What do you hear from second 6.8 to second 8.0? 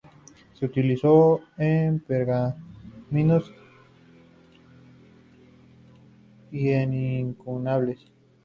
incunables.